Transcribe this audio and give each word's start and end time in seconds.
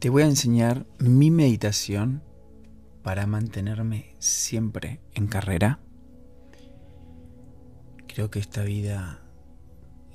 Te 0.00 0.08
voy 0.08 0.22
a 0.22 0.26
enseñar 0.26 0.86
mi 0.98 1.30
meditación 1.30 2.22
para 3.02 3.26
mantenerme 3.26 4.16
siempre 4.18 5.02
en 5.12 5.26
carrera. 5.26 5.78
Creo 8.08 8.30
que 8.30 8.38
esta 8.38 8.62
vida 8.62 9.20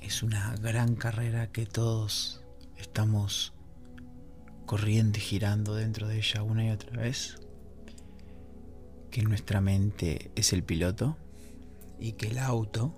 es 0.00 0.24
una 0.24 0.56
gran 0.56 0.96
carrera 0.96 1.52
que 1.52 1.66
todos 1.66 2.42
estamos 2.76 3.54
corriendo 4.66 5.18
y 5.18 5.20
girando 5.20 5.76
dentro 5.76 6.08
de 6.08 6.16
ella 6.16 6.42
una 6.42 6.66
y 6.66 6.70
otra 6.70 7.00
vez. 7.00 7.36
Que 9.12 9.22
nuestra 9.22 9.60
mente 9.60 10.32
es 10.34 10.52
el 10.52 10.64
piloto 10.64 11.16
y 12.00 12.14
que 12.14 12.26
el 12.26 12.38
auto 12.38 12.92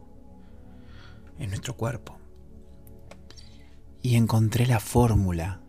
es 1.39 1.49
nuestro 1.49 1.77
cuerpo. 1.77 2.17
Y 4.01 4.15
encontré 4.17 4.65
la 4.67 4.81
fórmula 4.81 5.61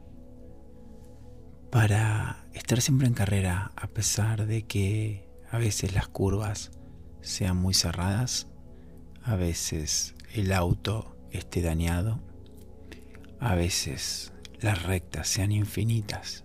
para 1.72 2.46
estar 2.54 2.82
siempre 2.82 3.08
en 3.08 3.14
carrera 3.14 3.72
a 3.76 3.88
pesar 3.88 4.48
de 4.48 4.64
que 4.64 5.28
a 5.52 5.58
veces 5.58 5.94
las 5.94 6.08
curvas 6.08 6.72
sean 7.22 7.58
muy 7.58 7.74
cerradas, 7.74 8.48
a 9.24 9.36
veces 9.36 10.16
el 10.34 10.52
auto 10.52 11.16
esté 11.32 11.62
dañado, 11.62 12.20
a 13.40 13.56
veces 13.56 14.34
las 14.60 14.84
rectas 14.84 15.28
sean 15.28 15.52
infinitas. 15.52 16.44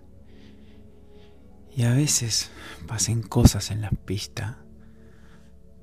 Y 1.76 1.84
a 1.84 1.92
veces 1.92 2.50
pasen 2.86 3.22
cosas 3.22 3.70
en 3.70 3.80
la 3.80 3.90
pista 3.90 4.58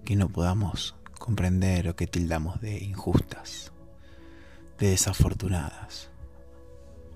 que 0.05 0.15
no 0.15 0.29
podamos 0.29 0.95
comprender 1.19 1.89
o 1.89 1.95
que 1.95 2.07
tildamos 2.07 2.61
de 2.61 2.83
injustas, 2.83 3.73
de 4.79 4.91
desafortunadas, 4.91 6.10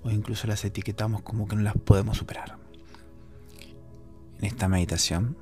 o 0.05 0.11
incluso 0.11 0.45
las 0.45 0.63
etiquetamos 0.63 1.23
como 1.23 1.47
que 1.47 1.55
no 1.55 1.63
las 1.63 1.73
podemos 1.73 2.17
superar. 2.17 2.57
En 4.37 4.45
esta 4.45 4.67
meditación 4.67 5.35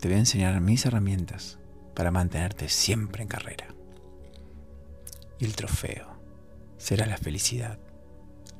te 0.00 0.08
voy 0.08 0.16
a 0.16 0.20
enseñar 0.20 0.60
mis 0.60 0.84
herramientas 0.84 1.58
para 1.94 2.10
mantenerte 2.10 2.68
siempre 2.68 3.22
en 3.22 3.28
carrera. 3.28 3.68
Y 5.38 5.44
el 5.44 5.54
trofeo 5.54 6.08
será 6.78 7.06
la 7.06 7.16
felicidad, 7.16 7.78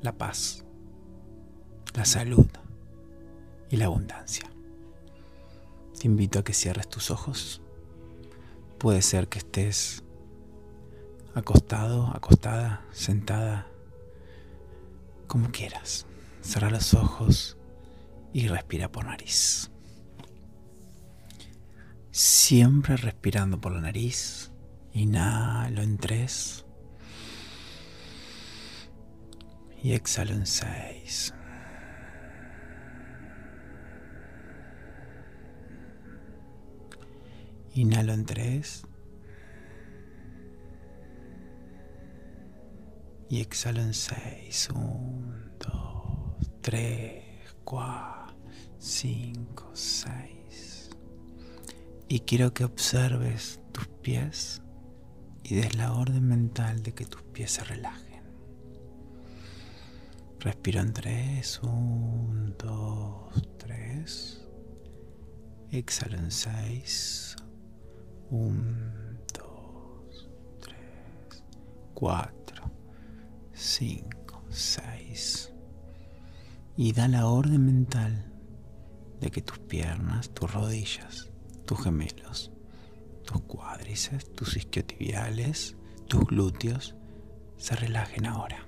la 0.01 0.13
paz, 0.13 0.63
la 1.93 2.05
salud 2.05 2.47
y 3.69 3.75
la 3.75 3.85
abundancia. 3.85 4.49
Te 5.99 6.07
invito 6.07 6.39
a 6.39 6.43
que 6.45 6.53
cierres 6.53 6.87
tus 6.87 7.11
ojos. 7.11 7.61
Puede 8.77 9.01
ser 9.01 9.27
que 9.27 9.39
estés 9.39 10.03
acostado, 11.35 12.07
acostada, 12.13 12.85
sentada, 12.91 13.67
como 15.33 15.49
quieras. 15.49 16.05
Cierra 16.43 16.69
los 16.69 16.93
ojos 16.93 17.57
y 18.33 18.47
respira 18.47 18.91
por 18.91 19.05
nariz. 19.05 19.71
Siempre 22.11 22.97
respirando 22.97 23.59
por 23.59 23.71
la 23.71 23.81
nariz. 23.81 24.51
Inhalo 24.91 25.81
en 25.81 25.97
tres. 25.97 26.67
Y 29.81 29.93
exhalo 29.93 30.33
en 30.33 30.45
seis. 30.45 31.33
Inhalo 37.73 38.13
en 38.13 38.25
tres. 38.27 38.85
Y 43.29 43.41
en 43.41 43.93
seis. 43.93 44.69
Un, 44.73 45.51
dos, 45.59 46.51
tres, 46.61 47.55
cuatro, 47.63 48.35
cinco, 48.77 49.71
seis. 49.73 50.89
Y 52.07 52.19
quiero 52.21 52.53
que 52.53 52.63
observes 52.63 53.59
tus 53.71 53.87
pies 53.87 54.61
y 55.43 55.55
des 55.55 55.75
la 55.75 55.93
orden 55.93 56.27
mental 56.27 56.83
de 56.83 56.93
que 56.93 57.05
tus 57.05 57.21
pies 57.23 57.51
se 57.51 57.63
relajen. 57.63 58.23
Respiro 60.39 60.81
en 60.81 60.93
tres. 60.93 61.59
Un, 61.63 62.55
dos, 62.57 63.33
tres. 63.57 64.45
Exhalo 65.71 66.17
en 66.17 66.31
seis. 66.31 67.35
Un, 68.29 69.19
dos, 69.33 70.29
tres, 70.59 71.43
cuatro, 71.93 72.42
cinco, 73.63 74.43
seis. 74.49 75.51
Y 76.75 76.91
da 76.91 77.07
la 77.07 77.27
orden 77.27 77.65
mental 77.65 78.31
de 79.21 79.31
que 79.31 79.41
tus 79.41 79.59
piernas, 79.59 80.29
tus 80.33 80.51
rodillas, 80.51 81.29
tus 81.65 81.81
gemelos, 81.81 82.51
tus 83.25 83.41
cuádriceps, 83.43 84.33
tus 84.33 84.57
isquiotibiales, 84.57 85.77
tus 86.07 86.25
glúteos 86.25 86.95
se 87.57 87.75
relajen 87.75 88.25
ahora. 88.25 88.67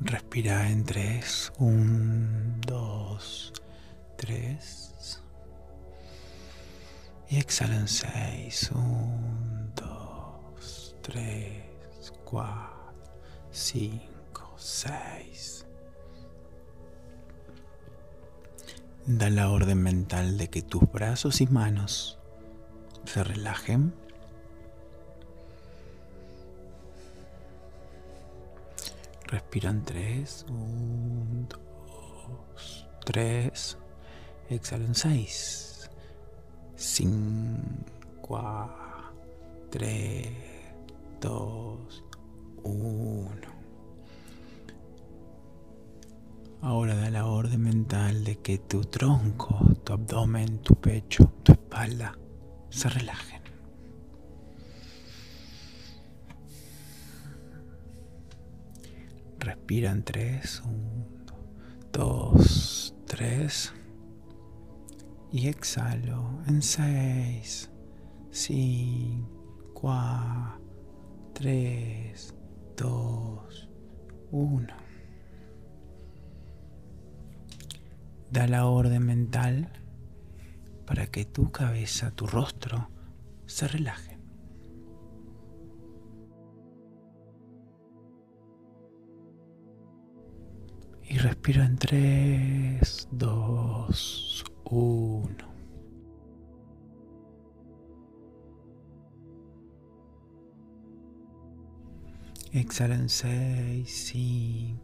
Respira 0.00 0.70
en 0.70 0.84
tres. 0.84 1.52
Un, 1.58 2.60
dos, 2.66 3.52
tres. 4.16 4.79
Y 7.30 7.38
exhala 7.38 7.76
en 7.76 7.86
seis. 7.86 8.72
Un, 8.74 9.72
dos, 9.76 10.96
tres, 11.00 11.62
cuatro, 12.24 12.92
cinco, 13.52 14.52
seis. 14.56 15.64
Da 19.06 19.30
la 19.30 19.48
orden 19.48 19.80
mental 19.80 20.38
de 20.38 20.50
que 20.50 20.62
tus 20.62 20.82
brazos 20.90 21.40
y 21.40 21.46
manos 21.46 22.18
se 23.04 23.22
relajen. 23.22 23.94
Respira 29.28 29.70
en 29.70 29.84
tres. 29.84 30.44
Un, 30.48 31.48
dos, 31.48 32.88
tres. 33.04 33.78
Exhala 34.48 34.84
en 36.80 36.86
seis. 36.86 37.00
Cinco, 37.00 38.20
cuatro, 38.20 39.12
tres, 39.70 40.28
dos, 41.20 42.04
uno. 42.62 43.50
Ahora 46.62 46.94
da 46.94 47.10
la 47.10 47.26
orden 47.26 47.62
mental 47.62 48.24
de 48.24 48.36
que 48.36 48.58
tu 48.58 48.82
tronco, 48.84 49.58
tu 49.84 49.92
abdomen, 49.92 50.58
tu 50.58 50.74
pecho, 50.74 51.32
tu 51.42 51.52
espalda 51.52 52.18
se 52.68 52.88
relajen. 52.88 53.40
Respira 59.38 59.90
en 59.90 60.02
tres, 60.04 60.62
uno, 60.66 61.34
dos, 61.92 62.94
tres. 63.06 63.72
Y 65.32 65.46
exhalo 65.46 66.40
en 66.46 66.60
seis, 66.60 67.70
cinco, 68.30 69.72
cuatro, 69.74 70.60
tres, 71.32 72.34
dos, 72.76 73.68
uno. 74.30 74.74
Da 78.30 78.46
la 78.46 78.66
orden 78.66 79.06
mental 79.06 79.72
para 80.86 81.06
que 81.06 81.24
tu 81.24 81.50
cabeza, 81.50 82.10
tu 82.10 82.26
rostro, 82.26 82.90
se 83.46 83.68
relaje. 83.68 84.18
Y 91.02 91.18
respiro 91.18 91.64
en 91.64 91.76
3, 91.76 93.08
2, 93.10 94.44
1. 94.70 95.28
Exhala 102.52 102.94
en 102.94 103.08
6, 103.08 103.88
5, 103.88 104.80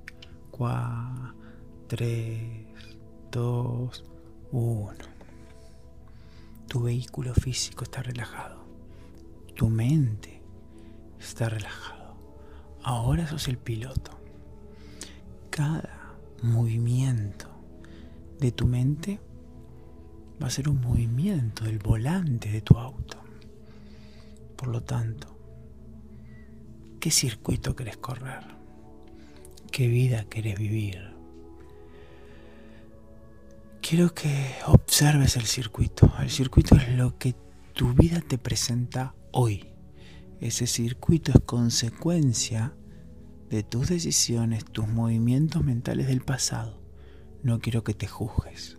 4, 0.50 1.34
3, 1.88 2.66
2, 3.30 4.04
1. 4.52 4.92
Tu 6.66 6.82
vehículo 6.82 7.32
físico 7.34 7.84
está 7.84 8.02
relajado. 8.02 8.64
Tu 9.54 9.68
mente 9.68 10.42
está 11.18 11.48
relajado. 11.48 12.16
Ahora 12.82 13.26
sos 13.26 13.46
el 13.48 13.58
piloto. 13.58 14.10
Cada 15.50 16.16
movimiento 16.42 17.46
de 18.40 18.52
tu 18.52 18.66
mente 18.66 19.20
va 20.42 20.46
a 20.48 20.50
ser 20.50 20.68
un 20.68 20.80
movimiento 20.80 21.64
del 21.64 21.78
volante 21.78 22.50
de 22.50 22.60
tu 22.60 22.78
auto. 22.78 23.18
Por 24.56 24.68
lo 24.68 24.82
tanto, 24.82 25.36
¿Qué 27.06 27.12
circuito 27.12 27.76
querés 27.76 27.98
correr? 27.98 28.42
¿Qué 29.70 29.86
vida 29.86 30.24
querés 30.24 30.58
vivir? 30.58 31.14
Quiero 33.80 34.12
que 34.12 34.56
observes 34.66 35.36
el 35.36 35.44
circuito. 35.46 36.12
El 36.18 36.30
circuito 36.30 36.74
es 36.74 36.88
lo 36.88 37.16
que 37.16 37.36
tu 37.74 37.94
vida 37.94 38.20
te 38.20 38.38
presenta 38.38 39.14
hoy. 39.30 39.72
Ese 40.40 40.66
circuito 40.66 41.30
es 41.30 41.40
consecuencia 41.46 42.74
de 43.50 43.62
tus 43.62 43.88
decisiones, 43.88 44.64
tus 44.64 44.88
movimientos 44.88 45.62
mentales 45.62 46.08
del 46.08 46.22
pasado. 46.22 46.82
No 47.44 47.60
quiero 47.60 47.84
que 47.84 47.94
te 47.94 48.08
juzgues. 48.08 48.78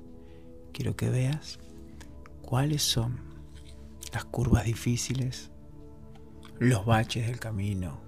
Quiero 0.77 0.95
que 0.95 1.09
veas 1.09 1.57
cuáles 2.43 2.83
son 2.83 3.19
las 4.13 4.25
curvas 4.25 4.65
difíciles, 4.65 5.49
los 6.59 6.85
baches 6.85 7.25
del 7.25 7.39
camino, 7.39 7.99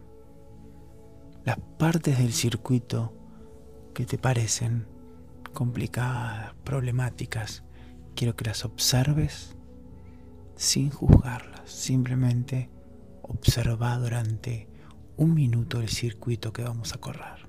las 1.46 1.58
partes 1.80 2.20
del 2.20 2.32
circuito 2.32 3.12
que 3.96 4.06
te 4.06 4.20
parecen 4.20 4.86
complicadas, 5.52 6.54
problemáticas. 6.64 7.64
Quiero 8.16 8.36
que 8.36 8.46
las 8.46 8.64
observes 8.64 9.56
sin 10.56 10.92
juzgarlas, 10.92 11.72
simplemente 11.72 12.70
observa 13.24 13.98
durante 13.98 14.68
un 15.18 15.34
minuto 15.34 15.82
el 15.82 15.90
circuito 15.90 16.54
que 16.54 16.62
vamos 16.62 16.94
a 16.94 17.00
correr. 17.00 17.49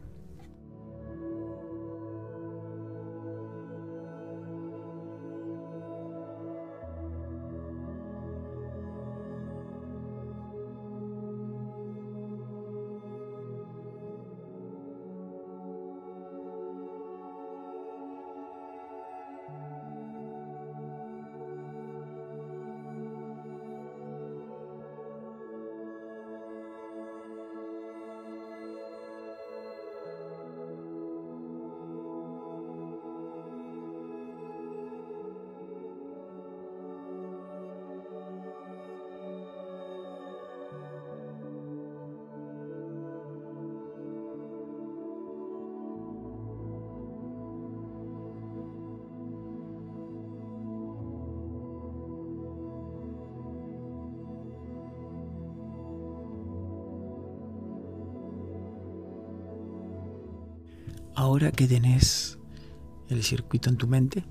Ahora 61.21 61.53
que 61.53 61.67
tenés 61.67 62.39
el 63.11 63.23
circuito 63.23 63.69
en 63.69 63.77
tu 63.77 63.87
mente, 63.87 64.25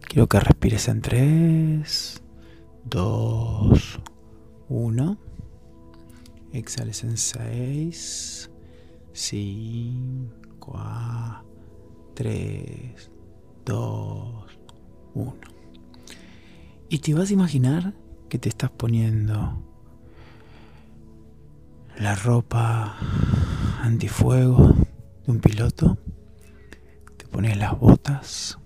quiero 0.00 0.28
que 0.28 0.38
respires 0.38 0.86
en 0.86 1.00
3, 1.00 2.22
2, 2.84 4.00
1. 4.68 5.18
Exhales 6.52 7.02
en 7.02 7.16
6, 7.16 8.48
5, 9.12 10.36
4, 10.60 11.44
3, 12.14 13.10
2, 13.64 14.58
1. 15.14 15.34
Y 16.90 16.98
te 17.00 17.12
vas 17.14 17.30
a 17.30 17.32
imaginar 17.32 17.92
que 18.28 18.38
te 18.38 18.48
estás 18.48 18.70
poniendo 18.70 19.60
la 21.98 22.14
ropa 22.14 22.96
antifuego 23.82 24.85
de 25.26 25.32
un 25.32 25.40
piloto, 25.40 25.98
te 27.16 27.26
pones 27.26 27.56
las 27.56 27.78
botas 27.78 28.58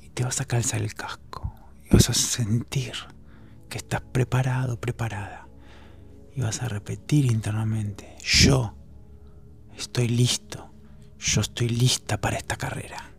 y 0.00 0.08
te 0.08 0.24
vas 0.24 0.40
a 0.40 0.44
calzar 0.46 0.82
el 0.82 0.94
casco. 0.94 1.54
Y 1.84 1.94
vas 1.94 2.10
a 2.10 2.14
sentir 2.14 2.94
que 3.68 3.78
estás 3.78 4.00
preparado, 4.00 4.80
preparada. 4.80 5.46
Y 6.34 6.40
vas 6.40 6.62
a 6.62 6.68
repetir 6.68 7.26
internamente, 7.26 8.16
yo 8.22 8.74
estoy 9.76 10.08
listo, 10.08 10.70
yo 11.18 11.40
estoy 11.40 11.68
lista 11.68 12.20
para 12.20 12.36
esta 12.36 12.56
carrera, 12.56 13.12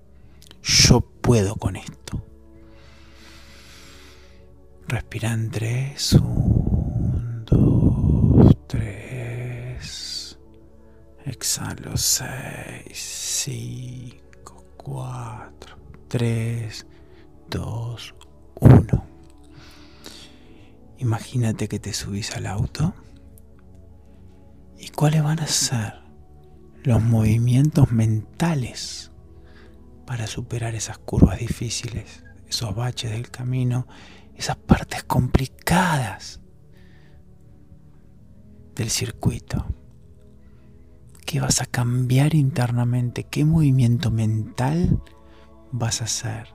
yo 0.61 1.01
puedo 1.01 1.55
con 1.55 1.77
esto. 1.77 2.23
Respira 4.87 5.33
en 5.33 5.49
tres, 5.49 6.15
6, 11.97 12.91
5, 12.93 14.65
4, 14.77 15.77
3, 16.07 16.87
2, 17.49 18.15
1. 18.59 19.07
Imagínate 20.99 21.67
que 21.67 21.79
te 21.79 21.93
subís 21.93 22.35
al 22.35 22.45
auto 22.45 22.93
y 24.77 24.89
cuáles 24.89 25.23
van 25.23 25.39
a 25.39 25.47
ser 25.47 25.95
los 26.83 27.01
movimientos 27.01 27.91
mentales 27.91 29.11
para 30.05 30.27
superar 30.27 30.75
esas 30.75 30.99
curvas 30.99 31.39
difíciles, 31.39 32.23
esos 32.47 32.75
baches 32.75 33.11
del 33.11 33.31
camino, 33.31 33.87
esas 34.35 34.57
partes 34.57 35.03
complicadas 35.03 36.41
del 38.75 38.91
circuito. 38.91 39.65
¿Qué 41.27 41.41
vas 41.41 41.61
a 41.61 41.65
cambiar 41.65 42.35
internamente? 42.35 43.25
¿Qué 43.25 43.43
movimiento 43.43 44.11
mental 44.11 45.03
vas 45.73 45.99
a 45.99 46.05
hacer? 46.05 46.47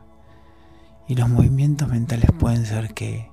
Y 1.07 1.15
los 1.15 1.29
movimientos 1.29 1.89
mentales 1.89 2.31
pueden 2.39 2.65
ser 2.65 2.95
que 2.95 3.31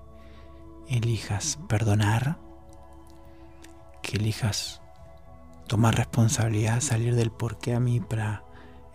elijas 0.90 1.58
perdonar, 1.70 2.40
que 4.04 4.18
elijas 4.18 4.82
tomar 5.66 5.96
responsabilidad, 5.96 6.82
salir 6.82 7.16
del 7.16 7.32
por 7.32 7.58
qué 7.58 7.74
a 7.74 7.80
mí 7.80 8.02
para 8.02 8.44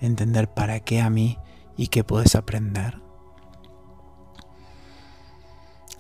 entender 0.03 0.53
para 0.53 0.81
qué 0.81 1.01
a 1.01 1.09
mí 1.09 1.39
y 1.79 1.87
qué 1.87 2.05
puedes 2.05 2.35
aprender. 2.35 3.01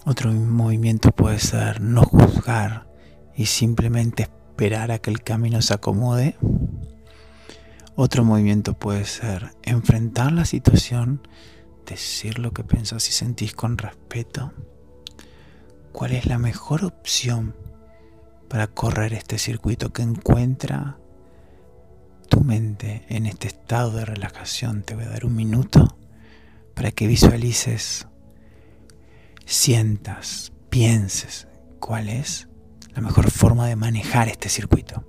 Otro 0.05 0.31
movimiento 0.31 1.11
puede 1.11 1.39
ser 1.39 1.81
no 1.81 2.03
juzgar 2.03 2.87
y 3.35 3.47
simplemente 3.47 4.29
esperar 4.55 4.93
a 4.93 5.01
que 5.01 5.11
el 5.11 5.21
camino 5.25 5.61
se 5.63 5.75
acomode. 5.75 6.37
Otro 7.97 8.25
movimiento 8.25 8.75
puede 8.75 9.05
ser 9.05 9.51
enfrentar 9.65 10.31
la 10.31 10.45
situación, 10.45 11.27
decir 11.85 12.39
lo 12.39 12.53
que 12.53 12.63
pensás 12.63 13.09
y 13.09 13.13
sentís 13.13 13.53
con 13.53 13.79
respeto. 13.79 14.53
¿Cuál 15.91 16.13
es 16.13 16.27
la 16.27 16.39
mejor 16.39 16.85
opción 16.85 17.57
para 18.49 18.69
correr 18.69 19.15
este 19.15 19.39
circuito 19.39 19.93
que 19.93 20.03
encuentra 20.03 20.99
tu 22.29 22.43
mente 22.43 23.07
en 23.09 23.27
este 23.27 23.49
estado 23.49 23.91
de 23.91 24.05
relajación? 24.05 24.85
Te 24.85 24.95
voy 24.95 25.07
a 25.07 25.09
dar 25.09 25.27
un 25.27 25.35
minuto 25.35 25.99
para 26.75 26.93
que 26.93 27.09
visualices, 27.09 28.07
sientas, 29.47 30.53
pienses 30.71 31.49
cuál 31.81 32.09
es 32.09 32.47
la 32.95 33.01
mejor 33.01 33.31
forma 33.31 33.67
de 33.67 33.77
manejar 33.77 34.29
este 34.29 34.49
circuito. 34.49 35.05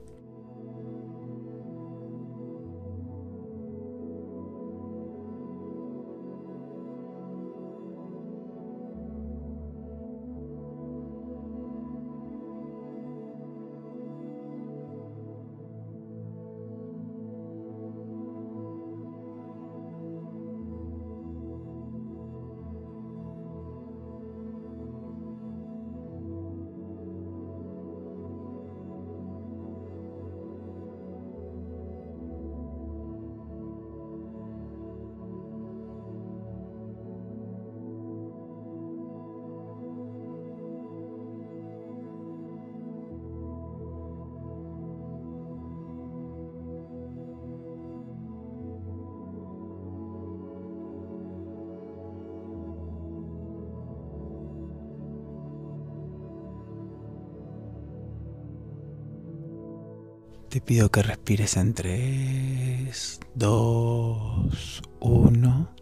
Te 60.56 60.62
pido 60.62 60.90
que 60.90 61.04
respires 61.04 61.58
en 61.58 61.74
3, 61.74 63.20
2, 63.34 64.82
1. 65.02 65.76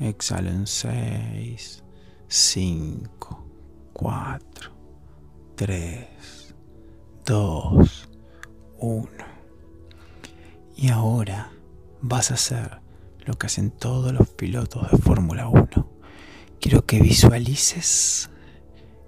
Exhalo 0.00 0.50
en 0.50 0.66
6, 0.66 1.84
5, 2.26 3.46
4, 3.92 4.70
3, 5.54 6.54
2, 7.24 8.08
1. 8.80 9.08
Y 10.74 10.88
ahora 10.88 11.52
vas 12.00 12.32
a 12.32 12.34
hacer 12.34 12.80
lo 13.24 13.34
que 13.34 13.46
hacen 13.46 13.70
todos 13.70 14.12
los 14.12 14.30
pilotos 14.30 14.90
de 14.90 14.98
Fórmula 14.98 15.46
1. 15.46 15.68
Quiero 16.60 16.84
que 16.86 16.98
visualices 16.98 18.30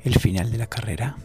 el 0.05 0.15
final 0.21 0.53
de 0.53 0.59
la 0.59 0.69
carrera 0.69 1.17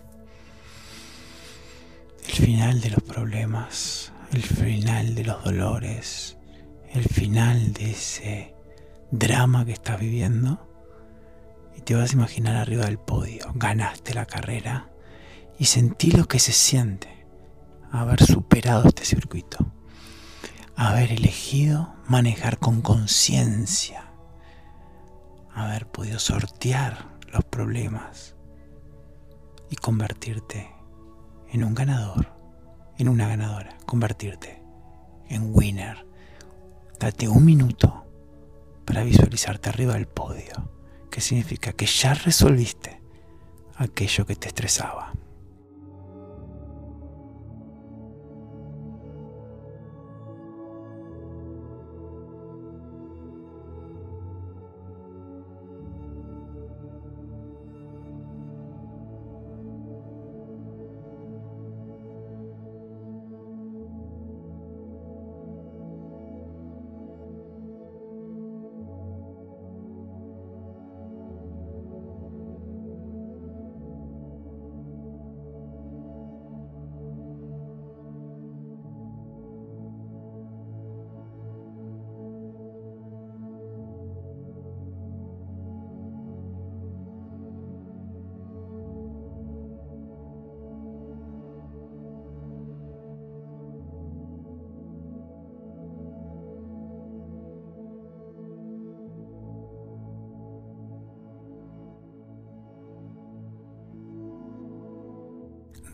final 2.39 2.79
de 2.79 2.89
los 2.89 3.03
problemas, 3.03 4.13
el 4.31 4.41
final 4.41 5.13
de 5.13 5.25
los 5.25 5.43
dolores, 5.43 6.37
el 6.93 7.03
final 7.03 7.73
de 7.73 7.91
ese 7.91 8.55
drama 9.11 9.65
que 9.65 9.73
estás 9.73 9.99
viviendo. 9.99 10.65
Y 11.75 11.81
te 11.81 11.95
vas 11.95 12.11
a 12.11 12.13
imaginar 12.13 12.55
arriba 12.55 12.85
del 12.85 12.97
podio, 12.97 13.51
ganaste 13.55 14.13
la 14.13 14.25
carrera 14.25 14.89
y 15.57 15.65
sentí 15.65 16.11
lo 16.11 16.29
que 16.29 16.39
se 16.39 16.53
siente 16.53 17.27
haber 17.91 18.23
superado 18.23 18.87
este 18.87 19.03
circuito, 19.03 19.73
haber 20.77 21.11
elegido 21.11 21.93
manejar 22.07 22.57
con 22.57 22.81
conciencia, 22.81 24.13
haber 25.53 25.87
podido 25.87 26.19
sortear 26.19 27.17
los 27.33 27.43
problemas 27.43 28.35
y 29.69 29.75
convertirte 29.75 30.78
en 31.51 31.63
un 31.63 31.73
ganador, 31.73 32.27
en 32.97 33.09
una 33.09 33.27
ganadora, 33.27 33.77
convertirte 33.85 34.61
en 35.29 35.49
winner. 35.53 36.05
Date 36.99 37.27
un 37.27 37.45
minuto 37.45 38.05
para 38.85 39.03
visualizarte 39.03 39.69
arriba 39.69 39.93
del 39.93 40.07
podio, 40.07 40.71
que 41.09 41.21
significa 41.21 41.73
que 41.73 41.85
ya 41.85 42.13
resolviste 42.13 43.01
aquello 43.77 44.25
que 44.25 44.35
te 44.35 44.47
estresaba. 44.47 45.13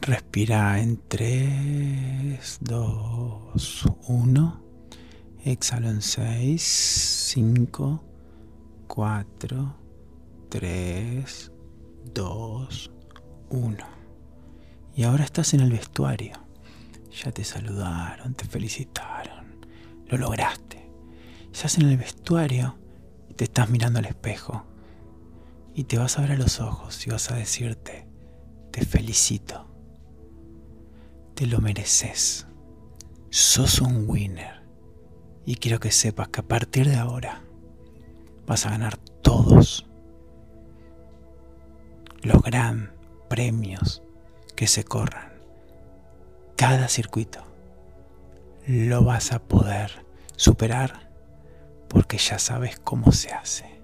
Respira 0.02 0.80
en 0.80 1.02
3, 1.08 2.60
2, 2.62 3.86
1. 4.08 4.64
Exhalo 5.46 5.90
en 5.90 6.02
6, 6.02 6.62
5, 6.62 8.04
4, 8.88 9.76
3, 10.50 11.52
2, 12.14 12.92
1. 13.50 13.78
Y 14.96 15.04
ahora 15.04 15.24
estás 15.24 15.54
en 15.56 15.62
el 15.62 15.72
vestuario. 15.72 16.34
Ya 17.24 17.32
te 17.32 17.44
saludaron, 17.44 18.36
te 18.36 18.46
felicitaron. 18.46 19.66
Lo 20.08 20.18
lograste. 20.18 20.88
Estás 21.52 21.78
en 21.80 21.90
el 21.90 21.98
vestuario 21.98 22.78
y 23.30 23.34
te 23.34 23.46
estás 23.46 23.70
mirando 23.70 24.00
al 24.00 24.06
espejo. 24.06 24.66
Y 25.74 25.86
te 25.86 25.98
vas 25.98 26.20
a 26.20 26.22
ver 26.22 26.34
a 26.34 26.38
los 26.38 26.60
ojos 26.60 27.06
y 27.08 27.10
vas 27.10 27.32
a 27.32 27.36
decirte, 27.36 28.08
te 28.72 28.86
felicito 28.86 29.75
te 31.36 31.46
lo 31.46 31.60
mereces. 31.60 32.48
Sos 33.30 33.82
un 33.82 34.06
winner. 34.10 34.64
Y 35.46 35.58
quiero 35.58 35.80
que 35.80 35.92
sepas 35.92 36.30
que 36.30 36.40
a 36.40 36.48
partir 36.48 36.90
de 36.90 36.96
ahora 36.96 37.44
vas 38.48 38.66
a 38.66 38.72
ganar 38.72 38.98
todos 38.98 39.86
los 42.24 42.42
gran 42.42 42.96
premios 43.30 44.02
que 44.56 44.66
se 44.66 44.84
corran. 44.84 45.34
Cada 46.56 46.88
circuito 46.88 47.44
lo 48.66 49.04
vas 49.04 49.34
a 49.34 49.40
poder 49.40 50.06
superar 50.38 51.12
porque 51.90 52.18
ya 52.18 52.40
sabes 52.40 52.80
cómo 52.80 53.12
se 53.12 53.32
hace. 53.34 53.82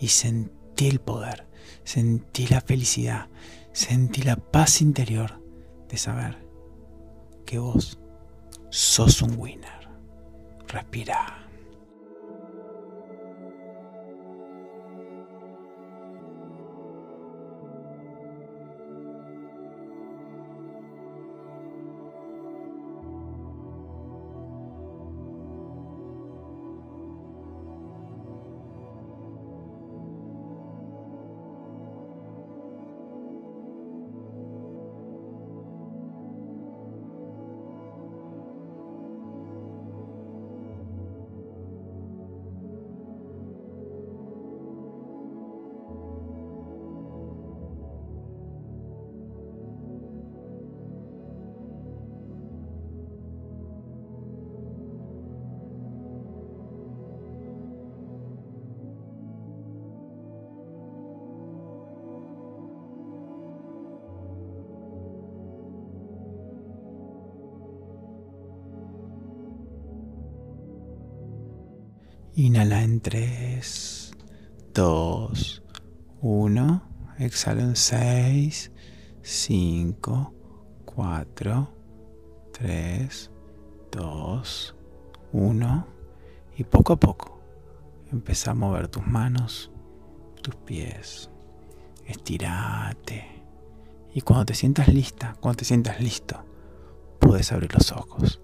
Y 0.00 0.08
sentí 0.08 0.88
el 0.88 1.00
poder, 1.00 1.46
sentí 1.84 2.46
la 2.46 2.62
felicidad, 2.62 3.28
sentí 3.72 4.22
la 4.22 4.36
paz 4.36 4.80
interior 4.80 5.40
de 5.88 5.98
saber 5.98 6.47
que 7.48 7.58
vos 7.58 7.98
sos 8.68 9.22
un 9.22 9.34
winner. 9.38 9.88
Respira. 10.66 11.47
Inhala 72.38 72.84
en 72.84 73.00
3, 73.00 74.12
2, 74.72 75.62
1. 76.20 76.82
Exhala 77.18 77.62
en 77.62 77.74
6, 77.74 78.70
5, 79.22 80.34
4, 80.84 81.74
3, 82.52 83.30
2, 83.90 84.76
1. 85.32 85.86
Y 86.58 86.62
poco 86.62 86.92
a 86.92 87.00
poco 87.00 87.40
empieza 88.12 88.52
a 88.52 88.54
mover 88.54 88.86
tus 88.86 89.04
manos, 89.04 89.72
tus 90.40 90.54
pies. 90.54 91.30
Estirate. 92.06 93.26
Y 94.14 94.20
cuando 94.20 94.46
te 94.46 94.54
sientas 94.54 94.86
lista, 94.86 95.34
cuando 95.40 95.56
te 95.56 95.64
sientas 95.64 96.00
listo, 96.00 96.44
puedes 97.18 97.50
abrir 97.50 97.74
los 97.74 97.90
ojos. 97.90 98.40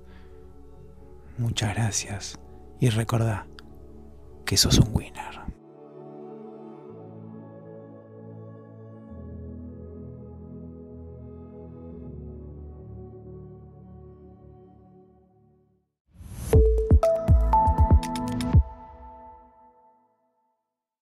Muchas 1.38 1.74
gracias. 1.74 2.40
Y 2.80 2.88
recordá, 2.88 3.46
que 4.44 4.56
sos 4.56 4.78
un 4.78 4.88
winner. 4.92 5.23